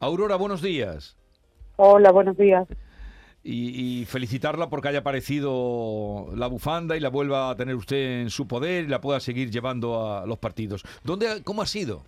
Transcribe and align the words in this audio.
Aurora, 0.00 0.36
buenos 0.36 0.62
días. 0.62 1.16
Hola, 1.76 2.10
buenos 2.10 2.36
días. 2.36 2.66
Y, 3.44 4.00
y, 4.00 4.04
felicitarla 4.06 4.68
porque 4.68 4.88
haya 4.88 5.00
aparecido 5.00 6.28
la 6.34 6.46
bufanda 6.46 6.96
y 6.96 7.00
la 7.00 7.10
vuelva 7.10 7.50
a 7.50 7.56
tener 7.56 7.74
usted 7.74 8.22
en 8.22 8.30
su 8.30 8.48
poder 8.48 8.84
y 8.84 8.88
la 8.88 9.00
pueda 9.00 9.20
seguir 9.20 9.50
llevando 9.50 10.06
a 10.06 10.26
los 10.26 10.38
partidos. 10.38 10.84
¿Dónde, 11.04 11.42
¿Cómo 11.44 11.62
ha 11.62 11.66
sido? 11.66 12.02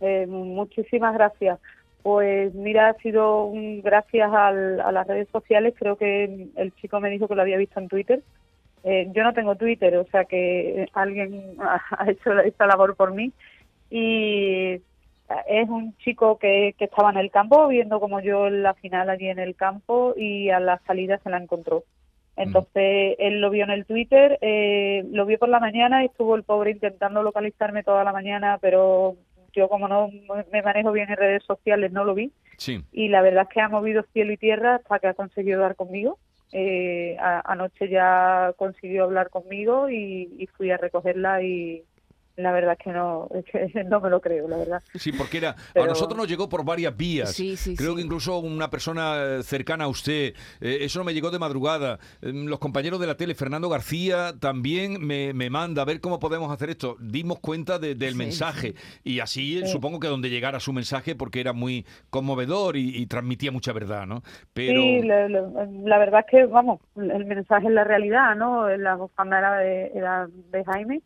Eh, 0.00 0.26
muchísimas 0.26 1.14
gracias. 1.14 1.58
Pues 2.02 2.54
mira, 2.54 2.90
ha 2.90 2.94
sido 2.94 3.44
un, 3.44 3.80
gracias 3.82 4.30
al, 4.32 4.80
a 4.80 4.92
las 4.92 5.06
redes 5.06 5.28
sociales. 5.30 5.74
Creo 5.78 5.96
que 5.96 6.48
el 6.56 6.74
chico 6.76 7.00
me 7.00 7.10
dijo 7.10 7.28
que 7.28 7.34
lo 7.34 7.42
había 7.42 7.56
visto 7.56 7.80
en 7.80 7.88
Twitter. 7.88 8.22
Eh, 8.82 9.10
yo 9.14 9.22
no 9.22 9.32
tengo 9.32 9.56
Twitter, 9.56 9.96
o 9.96 10.06
sea 10.06 10.24
que 10.24 10.88
alguien 10.92 11.56
ha 11.58 12.10
hecho 12.10 12.38
esta 12.40 12.66
labor 12.66 12.96
por 12.96 13.14
mí. 13.14 13.32
Y 13.90 14.80
es 15.46 15.68
un 15.68 15.96
chico 15.98 16.38
que, 16.38 16.74
que 16.78 16.84
estaba 16.84 17.10
en 17.10 17.18
el 17.18 17.30
campo, 17.30 17.68
viendo 17.68 18.00
como 18.00 18.20
yo 18.20 18.50
la 18.50 18.74
final 18.74 19.08
allí 19.08 19.28
en 19.28 19.38
el 19.38 19.54
campo 19.54 20.14
y 20.16 20.50
a 20.50 20.60
la 20.60 20.80
salida 20.86 21.18
se 21.18 21.30
la 21.30 21.38
encontró. 21.38 21.84
Entonces 22.36 23.14
él 23.18 23.40
lo 23.40 23.50
vio 23.50 23.64
en 23.64 23.70
el 23.70 23.86
Twitter, 23.86 24.38
eh, 24.40 25.04
lo 25.12 25.24
vio 25.24 25.38
por 25.38 25.48
la 25.48 25.60
mañana 25.60 26.02
y 26.02 26.06
estuvo 26.06 26.34
el 26.34 26.42
pobre 26.42 26.72
intentando 26.72 27.22
localizarme 27.22 27.84
toda 27.84 28.02
la 28.02 28.12
mañana, 28.12 28.58
pero 28.60 29.16
yo 29.52 29.68
como 29.68 29.86
no 29.86 30.10
me 30.52 30.62
manejo 30.62 30.90
bien 30.90 31.10
en 31.10 31.16
redes 31.16 31.44
sociales 31.44 31.92
no 31.92 32.04
lo 32.04 32.14
vi. 32.14 32.32
Sí. 32.58 32.82
Y 32.92 33.08
la 33.08 33.22
verdad 33.22 33.46
es 33.48 33.54
que 33.54 33.60
ha 33.60 33.68
movido 33.68 34.04
cielo 34.12 34.32
y 34.32 34.36
tierra 34.36 34.76
hasta 34.76 34.98
que 34.98 35.06
ha 35.06 35.14
conseguido 35.14 35.60
dar 35.60 35.76
conmigo. 35.76 36.18
Eh, 36.52 37.16
anoche 37.18 37.88
ya 37.88 38.52
consiguió 38.56 39.04
hablar 39.04 39.30
conmigo 39.30 39.88
y, 39.88 40.34
y 40.38 40.46
fui 40.48 40.70
a 40.70 40.76
recogerla 40.76 41.42
y, 41.42 41.84
la 42.36 42.52
verdad 42.52 42.76
es 42.78 42.84
que 42.84 42.90
no, 42.92 43.28
es 43.34 43.44
que 43.44 43.84
no 43.84 44.00
me 44.00 44.10
lo 44.10 44.20
creo, 44.20 44.48
la 44.48 44.56
verdad. 44.56 44.82
Sí, 44.94 45.12
porque 45.12 45.38
era 45.38 45.50
a 45.74 45.86
nosotros 45.86 46.16
nos 46.16 46.28
llegó 46.28 46.48
por 46.48 46.64
varias 46.64 46.96
vías. 46.96 47.32
Sí, 47.32 47.56
sí, 47.56 47.76
Creo 47.76 47.90
sí. 47.90 47.96
que 47.96 48.02
incluso 48.02 48.38
una 48.38 48.70
persona 48.70 49.42
cercana 49.42 49.84
a 49.84 49.88
usted, 49.88 50.34
eh, 50.60 50.78
eso 50.80 50.98
no 50.98 51.04
me 51.04 51.14
llegó 51.14 51.30
de 51.30 51.38
madrugada. 51.38 51.98
Eh, 52.22 52.32
los 52.32 52.58
compañeros 52.58 52.98
de 53.00 53.06
la 53.06 53.16
tele, 53.16 53.34
Fernando 53.34 53.68
García, 53.68 54.34
también 54.40 55.04
me, 55.06 55.32
me 55.32 55.50
manda 55.50 55.82
a 55.82 55.84
ver 55.84 56.00
cómo 56.00 56.18
podemos 56.18 56.50
hacer 56.52 56.70
esto. 56.70 56.96
Dimos 57.00 57.38
cuenta 57.40 57.78
de- 57.78 57.94
del 57.94 58.12
Sí, 58.12 58.18
mensaje 58.18 58.74
y 59.04 59.20
así 59.20 59.60
Sí. 59.60 59.68
supongo 59.68 60.00
que 60.00 60.08
donde 60.08 60.30
llegara 60.30 60.58
su 60.60 60.72
mensaje 60.72 61.14
porque 61.14 61.40
era 61.40 61.52
muy 61.52 61.86
conmovedor 62.10 62.76
y, 62.76 62.96
y 62.96 63.06
transmitía 63.06 63.52
mucha 63.52 63.72
verdad, 63.72 64.06
¿no? 64.06 64.22
Pero 64.52 64.80
Sí, 64.80 65.02
la, 65.02 65.28
la- 65.28 65.68
la 65.84 65.98
verdad 65.98 66.20
es 66.20 66.30
que, 66.30 66.46
vamos, 66.46 66.80
el 66.96 67.24
mensaje 67.26 67.66
es 67.66 67.72
la 67.72 67.84
realidad, 67.84 68.34
¿no? 68.36 68.68
La 68.76 68.96
bufanda 68.96 69.38
era 69.38 69.58
de, 69.58 69.92
era 69.94 70.26
de 70.50 70.64
Jaime 70.64 71.02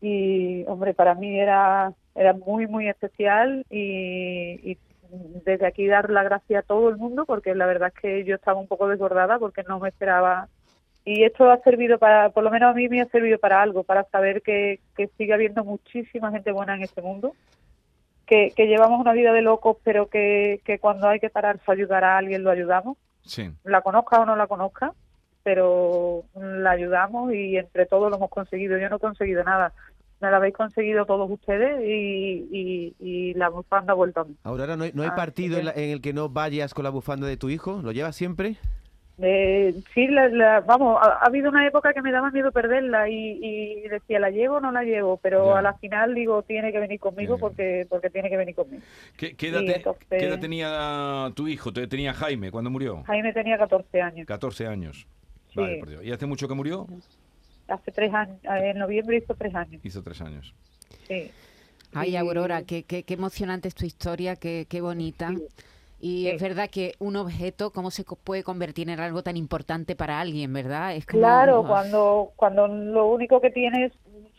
y, 0.00 0.64
hombre, 0.66 0.94
para 0.94 1.14
mí 1.14 1.38
era, 1.38 1.92
era 2.14 2.32
muy, 2.32 2.66
muy 2.66 2.88
especial 2.88 3.64
y, 3.70 4.70
y 4.70 4.78
desde 5.44 5.66
aquí 5.66 5.86
dar 5.86 6.10
la 6.10 6.22
gracia 6.22 6.60
a 6.60 6.62
todo 6.62 6.88
el 6.88 6.96
mundo 6.96 7.24
porque 7.24 7.54
la 7.54 7.66
verdad 7.66 7.92
es 7.94 8.00
que 8.00 8.24
yo 8.24 8.34
estaba 8.34 8.60
un 8.60 8.66
poco 8.66 8.88
desbordada 8.88 9.38
porque 9.38 9.62
no 9.62 9.78
me 9.78 9.88
esperaba 9.88 10.48
y 11.06 11.22
esto 11.22 11.48
ha 11.48 11.62
servido 11.62 11.98
para, 11.98 12.30
por 12.30 12.42
lo 12.42 12.50
menos 12.50 12.72
a 12.72 12.74
mí 12.74 12.88
me 12.88 13.00
ha 13.00 13.06
servido 13.06 13.38
para 13.38 13.62
algo, 13.62 13.84
para 13.84 14.02
saber 14.10 14.42
que, 14.42 14.80
que 14.96 15.06
sigue 15.16 15.32
habiendo 15.32 15.62
muchísima 15.62 16.32
gente 16.32 16.50
buena 16.50 16.74
en 16.74 16.82
este 16.82 17.00
mundo, 17.00 17.36
que, 18.26 18.52
que 18.56 18.66
llevamos 18.66 19.00
una 19.00 19.12
vida 19.12 19.32
de 19.32 19.40
locos, 19.40 19.76
pero 19.84 20.08
que, 20.08 20.60
que 20.64 20.80
cuando 20.80 21.06
hay 21.06 21.20
que 21.20 21.30
pararse 21.30 21.62
a 21.68 21.74
ayudar 21.74 22.02
a 22.02 22.18
alguien 22.18 22.42
lo 22.42 22.50
ayudamos, 22.50 22.98
sí. 23.24 23.52
la 23.62 23.82
conozca 23.82 24.20
o 24.20 24.26
no 24.26 24.34
la 24.34 24.48
conozca, 24.48 24.94
pero 25.56 26.24
la 26.34 26.72
ayudamos 26.72 27.32
y 27.32 27.56
entre 27.56 27.86
todos 27.86 28.10
lo 28.10 28.16
hemos 28.16 28.30
conseguido. 28.30 28.76
Yo 28.78 28.88
no 28.88 28.96
he 28.96 28.98
conseguido 28.98 29.44
nada, 29.44 29.72
me 30.20 30.28
lo 30.28 30.36
habéis 30.36 30.54
conseguido 30.56 31.06
todos 31.06 31.30
ustedes 31.30 31.80
y, 31.86 32.48
y, 32.50 32.94
y 32.98 33.34
la 33.34 33.48
bufanda 33.48 33.92
ha 33.92 33.94
vuelto 33.94 34.22
a 34.22 34.24
mí. 34.24 34.34
Aurora, 34.42 34.76
¿no 34.76 34.82
hay, 34.82 34.90
no 34.92 35.04
hay 35.04 35.10
Ah, 35.12 35.14
partido 35.14 35.54
sí. 35.54 35.60
en, 35.60 35.66
la- 35.66 35.72
en 35.74 35.90
el 35.90 36.00
que 36.02 36.12
no 36.12 36.28
vayas 36.28 36.74
con 36.74 36.82
la 36.82 36.90
bufanda 36.90 37.28
de 37.28 37.36
tu 37.36 37.48
hijo? 37.48 37.80
¿Lo 37.80 37.92
llevas 37.92 38.16
siempre? 38.16 38.56
Eh, 39.18 39.72
sí, 39.94 40.08
la, 40.08 40.28
la- 40.28 40.60
vamos, 40.62 40.98
ha, 41.00 41.06
ha 41.22 41.26
habido 41.26 41.48
una 41.48 41.64
época 41.64 41.92
que 41.94 42.02
me 42.02 42.10
daba 42.10 42.32
miedo 42.32 42.50
perderla 42.50 43.08
y, 43.08 43.38
y 43.40 43.88
decía, 43.88 44.18
¿la 44.18 44.30
llevo 44.30 44.56
o 44.56 44.60
no 44.60 44.72
la 44.72 44.82
llevo? 44.82 45.16
Pero 45.22 45.52
Ya. 45.52 45.60
a 45.60 45.62
la 45.62 45.74
final 45.74 46.12
digo, 46.14 46.42
tiene 46.42 46.72
que 46.72 46.80
venir 46.80 46.98
conmigo 46.98 47.38
porque 47.38 47.86
porque 47.88 48.10
tiene 48.10 48.28
que 48.30 48.36
venir 48.36 48.56
conmigo. 48.56 48.82
¿Qué, 49.16 49.36
qué 49.36 49.50
edad 49.50 49.60
Y 49.62 49.66
te- 49.66 49.76
entonces- 49.76 50.06
qué 50.10 50.26
edad 50.26 50.40
tenía 50.40 51.30
tu 51.36 51.46
hijo? 51.46 51.72
Te- 51.72 51.86
Tenía 51.86 52.12
Jaime 52.14 52.50
cuando 52.50 52.68
murió. 52.68 53.04
Jaime 53.04 53.32
tenía 53.32 53.56
14 53.58 54.02
años, 54.02 54.26
14 54.26 54.66
años. 54.66 55.06
Sí. 55.56 55.60
Vale, 55.62 55.76
por 55.78 55.88
Dios. 55.88 56.04
¿Y 56.04 56.12
hace 56.12 56.26
mucho 56.26 56.46
que 56.48 56.54
murió? 56.54 56.86
hace 57.68 57.90
tres 57.90 58.14
años, 58.14 58.38
eh, 58.44 58.70
en 58.70 58.78
noviembre 58.78 59.16
hizo 59.16 59.34
tres 59.34 59.54
años, 59.54 59.84
Hizo 59.84 60.02
tres 60.02 60.20
años. 60.20 60.54
sí. 61.08 61.30
Ay, 61.94 62.16
Aurora, 62.16 62.62
qué, 62.62 62.82
qué, 62.84 63.04
qué 63.04 63.14
emocionante 63.14 63.68
es 63.68 63.74
tu 63.74 63.86
historia, 63.86 64.36
qué, 64.36 64.66
qué 64.68 64.80
bonita. 64.80 65.30
Sí. 65.30 65.46
Y 65.98 66.22
Sí. 66.24 66.28
es 66.28 66.42
verdad 66.42 66.68
que 66.70 66.94
un 66.98 67.16
objeto, 67.16 67.70
¿cómo 67.72 67.90
se 67.90 68.04
puede 68.04 68.42
convertir 68.44 68.90
en 68.90 69.00
algo 69.00 69.22
tan 69.22 69.36
importante 69.36 69.96
para 69.96 70.20
alguien, 70.20 70.52
verdad? 70.52 70.94
Es 70.94 71.06
como, 71.06 71.20
Claro, 71.22 71.64
cuando, 71.66 72.32
cuando 72.36 72.68
lo 72.68 73.06
único 73.06 73.40
que 73.40 73.50
tienes 73.50 73.92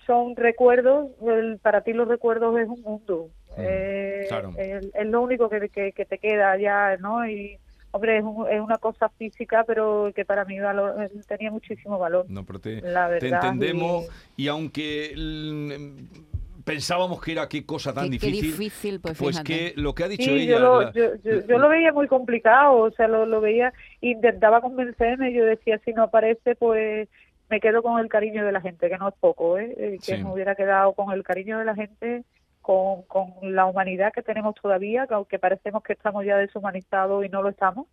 son 0.06 0.36
recuerdos, 0.36 1.08
el- 1.26 1.58
para 1.60 1.82
ti 1.82 1.94
los 1.94 2.08
recuerdos 2.08 2.58
es 2.60 2.68
un 2.70 2.82
mundo. 2.82 3.30
Mm, 3.58 3.62
Eh, 3.62 4.26
claro. 4.30 4.52
es 4.58 5.08
lo 5.08 5.22
único 5.22 5.50
que, 5.50 5.68
que, 5.70 5.92
que 5.94 6.06
te 6.06 6.20
queda 6.20 6.58
ya, 6.58 6.96
¿no? 6.98 7.28
Y, 7.28 7.60
hombre, 7.92 8.18
es, 8.18 8.24
un- 8.24 8.48
es 8.50 8.62
una 8.62 8.78
cosa 8.78 9.10
física, 9.10 9.64
pero 9.66 10.12
que 10.16 10.26
para 10.26 10.46
mí 10.46 10.60
valor, 10.60 11.10
tenía 11.28 11.52
muchísimo 11.52 11.98
valor. 11.98 12.26
No, 12.30 12.46
pero 12.46 12.60
te, 12.60 12.82
La 12.82 13.08
te 13.08 13.14
verdad, 13.26 13.44
entendemos 13.46 14.06
y, 14.36 14.48
aunque 14.48 15.14
mm, 15.18 16.64
pensábamos 16.64 17.22
que 17.22 17.32
era 17.32 17.48
qué 17.48 17.66
cosa 17.66 17.94
tan 17.94 18.10
Qué- 18.10 18.20
qué 18.20 18.28
difícil, 18.28 18.52
difícil, 18.52 19.00
pues 19.00 19.18
pues 19.18 19.40
que 19.42 19.74
lo 19.78 19.96
que 19.96 20.04
ha 20.04 20.08
dicho 20.10 20.24
Sí, 20.32 20.42
ella... 20.42 20.54
yo 20.54 20.60
lo, 20.60 20.82
la- 20.82 20.92
yo, 20.92 21.16
yo, 21.24 21.46
yo 21.48 21.58
lo 21.58 21.70
veía 21.70 21.94
muy 21.94 22.08
complicado, 22.08 22.78
o 22.78 22.92
sea, 22.92 23.08
lo, 23.08 23.26
lo 23.26 23.40
veía, 23.42 23.74
intentaba 24.02 24.60
convencerme, 24.62 25.34
yo 25.34 25.46
decía, 25.46 25.80
si 25.86 25.94
no 25.94 26.04
aparece, 26.04 26.56
pues 26.56 27.08
me 27.50 27.62
quedo 27.62 27.82
con 27.82 28.00
el 28.02 28.10
cariño 28.10 28.46
de 28.46 28.52
la 28.52 28.60
gente, 28.60 28.90
que 28.90 28.98
no 28.98 29.08
es 29.08 29.16
poco, 29.22 29.58
¿eh? 29.58 29.74
Eh, 29.78 30.00
que 30.06 30.18
Sí. 30.18 30.24
me 30.24 30.32
hubiera 30.34 30.56
quedado 30.56 30.92
con 30.94 31.12
el 31.14 31.24
cariño 31.24 31.58
de 31.60 31.64
la 31.66 31.76
gente, 31.76 32.26
con, 32.68 33.04
con 33.04 33.56
la 33.56 33.66
humanidad 33.66 34.12
que 34.12 34.22
tenemos 34.22 34.54
todavía, 34.56 35.08
que 35.08 35.14
aunque 35.14 35.40
parecemos 35.40 35.82
que 35.84 35.94
estamos 35.94 36.26
ya 36.26 36.36
deshumanizados 36.36 37.24
y 37.26 37.30
no 37.30 37.42
lo 37.42 37.48
estamos, 37.48 37.88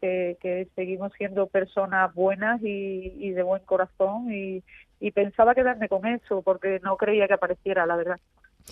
que, 0.00 0.36
que 0.40 0.68
seguimos 0.76 1.12
siendo 1.18 1.48
personas 1.48 2.14
buenas 2.14 2.62
y, 2.62 3.12
y 3.18 3.30
de 3.30 3.42
buen 3.42 3.64
corazón. 3.64 4.32
Y, 4.32 4.62
y 5.00 5.10
pensaba 5.10 5.56
quedarme 5.56 5.88
con 5.88 6.06
eso 6.06 6.42
porque 6.42 6.78
no 6.84 6.96
creía 6.96 7.26
que 7.26 7.34
apareciera, 7.34 7.86
la 7.86 7.96
verdad. 7.96 8.20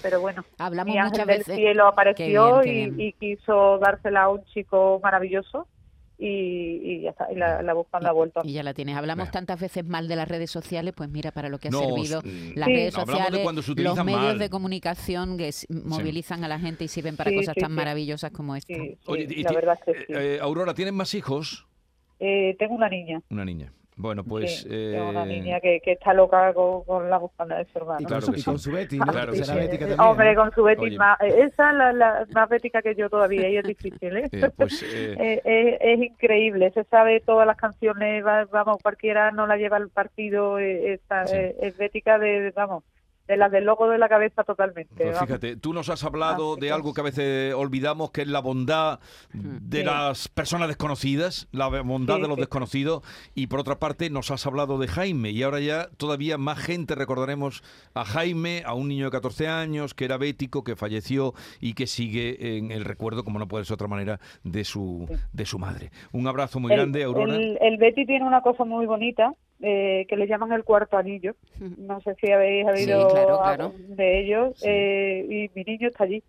Pero 0.00 0.20
bueno, 0.20 0.44
Hablamos 0.58 0.94
mi 0.94 0.98
ángel 1.00 1.10
muchas 1.10 1.26
del 1.26 1.38
veces... 1.38 1.56
cielo 1.56 1.88
apareció 1.88 2.60
Qué 2.60 2.70
bien, 2.70 2.96
qué 2.96 3.02
y 3.02 3.12
quiso 3.14 3.78
dársela 3.78 4.22
a 4.22 4.28
un 4.28 4.44
chico 4.44 5.00
maravilloso 5.02 5.66
y, 6.24 6.80
y 6.84 7.00
ya 7.00 7.10
está, 7.10 7.26
y 7.32 7.34
la, 7.34 7.60
la 7.62 7.72
ha 7.72 8.12
vuelto. 8.12 8.42
Y 8.44 8.52
ya 8.52 8.62
la 8.62 8.74
tienes. 8.74 8.94
Hablamos 8.96 9.24
Bueno. 9.24 9.32
tantas 9.32 9.60
veces 9.60 9.84
mal 9.84 10.06
de 10.06 10.14
las 10.14 10.28
redes 10.28 10.50
sociales, 10.52 10.94
pues 10.96 11.10
mira 11.10 11.32
para 11.32 11.48
lo 11.48 11.58
que 11.58 11.66
ha 11.68 11.70
No, 11.72 11.80
servido 11.80 12.22
las 12.54 12.68
Sí. 12.68 12.74
redes 12.74 12.94
sociales, 12.94 13.40
se 13.64 13.74
los 13.82 14.04
medios 14.04 14.22
mal. 14.22 14.38
de 14.38 14.48
comunicación 14.48 15.36
que 15.36 15.50
movilizan 15.84 16.44
a 16.44 16.48
la 16.48 16.60
gente 16.60 16.84
y 16.84 16.88
sirven 16.88 17.16
para 17.16 17.30
Sí, 17.30 17.36
cosas 17.36 17.54
sí, 17.54 17.60
tan 17.60 17.70
sí. 17.70 17.76
maravillosas 17.76 18.30
como 18.30 18.54
esta. 18.54 18.72
Sí, 18.72 18.80
sí, 18.90 18.98
Oye, 19.06 19.26
y 19.28 19.42
la 19.42 19.52
verdad 19.52 19.78
es 19.80 19.84
que 19.94 20.00
sí. 20.06 20.12
eh, 20.12 20.36
eh, 20.36 20.38
Aurora, 20.40 20.74
¿tienes 20.74 20.94
más 20.94 21.12
hijos? 21.14 21.66
Eh, 22.20 22.54
tengo 22.58 22.76
una 22.76 22.88
niña. 22.88 23.20
Una 23.28 23.44
niña. 23.44 23.72
Bueno, 23.94 24.24
pues... 24.24 24.62
sí, 24.62 24.68
tengo 24.68 25.10
una 25.10 25.24
eh, 25.24 25.26
niña 25.26 25.60
que, 25.60 25.80
que 25.80 25.92
está 25.92 26.14
loca 26.14 26.52
con, 26.54 26.82
con 26.84 27.10
la 27.10 27.18
bufanda 27.18 27.58
de 27.58 27.66
su 27.66 27.78
hermano. 27.78 28.00
Y 28.00 28.04
con, 28.04 28.08
Claro 28.08 28.26
su, 28.26 28.32
que 28.32 28.38
y 28.38 28.40
sí. 28.40 28.44
con 28.46 28.58
su 28.58 28.72
Betty, 28.72 28.98
¿no? 28.98 29.06
Claro 29.06 29.32
que 29.32 29.38
Será 29.44 29.52
sí. 29.54 29.66
bética 29.66 29.84
Eh, 29.84 29.88
también, 29.88 30.00
Hombre, 30.08 30.34
con 30.34 30.50
su 30.52 30.62
Betty 30.62 30.96
más, 30.96 31.20
esa 31.20 31.70
es 31.70 31.76
la, 31.76 31.92
la 31.92 32.26
más 32.34 32.48
bética 32.48 32.80
que 32.82 32.94
yo 32.94 33.10
todavía 33.10 33.48
y 33.50 33.58
es 33.58 33.64
difícil, 33.64 34.16
¿eh? 34.16 34.28
eh, 34.32 34.50
pues... 34.56 34.82
eh, 34.82 35.16
Eh, 35.20 35.42
eh, 35.44 35.78
es 35.80 36.00
increíble, 36.00 36.70
se 36.72 36.84
sabe 36.84 37.20
todas 37.20 37.46
las 37.46 37.56
canciones, 37.56 38.24
va- 38.24 38.46
vamos, 38.46 38.78
cualquiera 38.82 39.30
no 39.30 39.46
la 39.46 39.56
lleva 39.56 39.76
al 39.76 39.90
partido, 39.90 40.58
eh, 40.58 40.94
esta, 40.94 41.26
Sí. 41.26 41.36
eh, 41.36 41.56
es 41.60 41.76
bética 41.76 42.18
de, 42.18 42.50
vamos, 42.56 42.84
de 43.32 43.36
las 43.38 43.50
del 43.50 43.64
loco 43.64 43.88
de 43.88 43.98
la 43.98 44.08
cabeza 44.08 44.44
totalmente. 44.44 44.94
Pues 45.04 45.18
fíjate, 45.18 45.56
tú 45.56 45.72
nos 45.72 45.88
has 45.88 46.04
hablado 46.04 46.52
Así 46.52 46.60
de 46.60 46.72
algo 46.72 46.92
que 46.94 47.00
a 47.00 47.04
veces 47.04 47.54
olvidamos, 47.54 48.10
que 48.10 48.22
es 48.22 48.28
la 48.28 48.40
bondad 48.40 49.00
de 49.32 49.78
Sí. 49.78 49.84
las 49.84 50.28
personas 50.28 50.68
desconocidas, 50.68 51.48
la 51.52 51.68
bondad 51.68 52.16
Sí, 52.16 52.22
de 52.22 52.28
los 52.28 52.36
sí. 52.36 52.40
desconocidos, 52.42 53.02
y 53.34 53.46
por 53.46 53.60
otra 53.60 53.78
parte 53.78 54.10
nos 54.10 54.30
has 54.30 54.46
hablado 54.46 54.78
de 54.78 54.88
Jaime, 54.88 55.30
y 55.30 55.42
ahora 55.42 55.60
ya 55.60 55.88
todavía 55.96 56.36
más 56.38 56.58
gente 56.58 56.94
recordaremos 56.94 57.62
a 57.94 58.04
Jaime, 58.04 58.62
a 58.66 58.74
un 58.74 58.88
niño 58.88 59.06
de 59.06 59.10
14 59.10 59.48
años, 59.48 59.94
que 59.94 60.04
era 60.04 60.18
bético, 60.18 60.62
que 60.64 60.76
falleció 60.76 61.34
y 61.60 61.74
que 61.74 61.86
sigue 61.86 62.56
en 62.58 62.70
el 62.70 62.84
recuerdo, 62.84 63.24
como 63.24 63.38
no 63.38 63.48
puede 63.48 63.64
ser 63.64 63.72
de 63.72 63.74
otra 63.74 63.88
manera, 63.88 64.20
de 64.44 64.64
su, 64.64 65.08
de 65.32 65.46
su 65.46 65.58
madre. 65.58 65.90
Un 66.12 66.26
abrazo 66.26 66.60
muy 66.60 66.70
El- 66.72 66.78
grande, 66.78 67.02
Aurora. 67.04 67.34
El, 67.34 67.58
el 67.60 67.76
Betty 67.78 68.04
tiene 68.04 68.26
una 68.26 68.42
cosa 68.42 68.64
muy 68.64 68.84
bonita 68.86 69.32
eh, 69.62 70.04
que 70.08 70.16
le 70.16 70.26
llaman 70.26 70.52
el 70.52 70.64
cuarto 70.64 70.96
anillo. 70.98 71.34
No 71.78 72.00
sé 72.02 72.14
si 72.20 72.30
habéis 72.30 72.66
oído 72.66 73.08
claro, 73.08 73.42
algo 73.42 73.72
claro. 73.72 73.72
de 73.96 74.20
ellos. 74.20 74.52
Sí. 74.58 74.66
eh, 74.68 75.26
y 75.28 75.50
mi 75.58 75.64
niño 75.64 75.88
está 75.88 76.04
allí. 76.04 76.22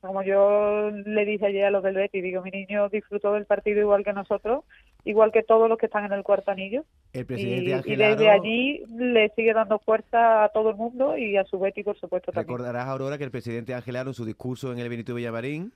Como 0.00 0.24
yo 0.24 0.90
le 0.90 1.24
dije 1.24 1.46
ayer 1.46 1.64
a 1.66 1.70
los 1.70 1.84
del 1.84 1.94
Betty, 1.94 2.20
digo, 2.20 2.42
mi 2.42 2.50
niño 2.50 2.88
disfrutó 2.88 3.34
del 3.34 3.46
partido 3.46 3.80
igual 3.80 4.02
que 4.02 4.12
nosotros, 4.12 4.64
igual 5.04 5.30
que 5.30 5.44
todos 5.44 5.68
los 5.68 5.78
que 5.78 5.86
están 5.86 6.04
en 6.04 6.12
el 6.12 6.24
cuarto 6.24 6.50
anillo. 6.50 6.84
El 7.12 7.20
Y, 7.20 7.24
presidente 7.24 7.70
y 7.70 7.72
Ángel 7.72 7.98
desde 7.98 8.28
Aro- 8.28 8.40
allí 8.40 8.82
le 8.98 9.28
sigue 9.36 9.52
dando 9.54 9.78
fuerza 9.78 10.42
a 10.42 10.48
todo 10.48 10.70
el 10.70 10.76
mundo 10.76 11.16
y 11.16 11.36
a 11.36 11.44
su 11.44 11.56
Betty, 11.60 11.84
por 11.84 11.96
supuesto, 11.96 12.32
también. 12.32 12.48
Recordarás, 12.58 12.88
Aurora, 12.88 13.16
que 13.16 13.22
el 13.22 13.30
presidente 13.30 13.74
Ángel 13.74 13.94
Aro, 13.94 14.10
en 14.10 14.14
su 14.14 14.24
discurso 14.24 14.72
en 14.72 14.80
el 14.80 14.88
Benito 14.88 15.14
Villamarín, 15.14 15.72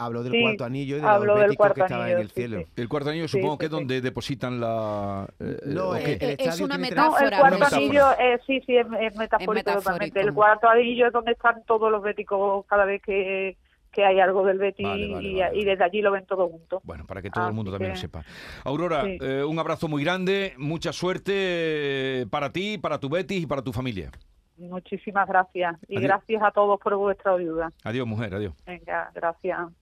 Habló 0.00 0.22
del 0.22 0.32
Sí, 0.32 0.40
cuarto 0.40 0.64
anillo 0.64 0.96
y 0.96 1.00
de 1.00 1.06
habló 1.06 1.26
los 1.26 1.40
del 1.40 1.48
béticos 1.48 1.66
que 1.66 1.74
cuarto 1.74 1.84
estaban 1.84 2.06
en 2.08 2.14
anillo, 2.14 2.22
el 2.22 2.30
cielo. 2.30 2.58
sí. 2.60 2.66
El 2.76 2.88
cuarto 2.88 3.10
anillo 3.10 3.26
Sí, 3.28 3.36
supongo 3.38 3.58
que 3.58 3.64
sí, 3.64 3.66
es 3.66 3.70
donde 3.72 4.00
depositan 4.00 4.60
la... 4.60 5.28
eh, 5.40 5.56
No, 5.66 5.88
¿o 5.88 5.94
el- 5.96 6.04
qué? 6.04 6.12
el 6.24 6.30
Eh, 6.30 6.36
es 6.38 6.60
una 6.60 6.78
No, 6.78 6.84
el 6.86 6.94
cuarto 6.94 7.58
metáfora. 7.58 7.76
anillo, 7.76 8.06
eh, 8.18 8.40
sí, 8.46 8.62
sí, 8.64 8.76
es, 8.76 8.86
es 9.00 9.16
metafórico 9.16 9.72
totalmente. 9.72 10.20
El 10.20 10.32
cuarto 10.32 10.68
anillo 10.68 11.06
es 11.08 11.12
donde 11.12 11.32
están 11.32 11.64
todos 11.64 11.90
los 11.90 12.00
béticos 12.00 12.64
cada 12.66 12.84
vez 12.84 13.02
que, 13.02 13.56
que 13.90 14.04
hay 14.04 14.20
algo 14.20 14.44
del 14.46 14.58
Betis 14.58 14.86
Vale, 14.86 15.08
vale, 15.12 15.28
y, 15.28 15.32
vale, 15.40 15.52
y 15.56 15.58
vale. 15.58 15.70
desde 15.72 15.84
allí 15.84 16.00
lo 16.00 16.12
ven 16.12 16.26
todo 16.26 16.46
juntos. 16.48 16.80
Bueno, 16.84 17.04
para 17.04 17.20
que 17.20 17.30
todo 17.30 17.48
el 17.48 17.54
mundo 17.54 17.72
también 17.72 17.90
lo 17.90 17.96
sepa. 17.96 18.22
Aurora, 18.64 19.02
Sí. 19.04 19.18
eh, 19.20 19.42
un 19.42 19.58
abrazo 19.58 19.88
muy 19.88 20.04
grande, 20.04 20.54
mucha 20.58 20.92
suerte 20.92 21.32
eh, 21.34 22.26
para 22.30 22.52
ti, 22.52 22.78
para 22.78 22.98
tu 23.00 23.08
Betis 23.08 23.42
y 23.42 23.46
para 23.46 23.62
tu 23.62 23.72
familia. 23.72 24.12
Muchísimas 24.58 25.28
gracias 25.28 25.76
y 25.88 25.96
Adiós. 25.98 26.08
gracias 26.08 26.42
a 26.42 26.50
todos 26.50 26.80
por 26.80 26.96
vuestra 26.96 27.32
ayuda. 27.34 27.70
Adiós, 27.84 28.06
mujer, 28.08 28.34
adiós. 28.34 28.52
Venga, 28.66 29.08
gracias. 29.14 29.68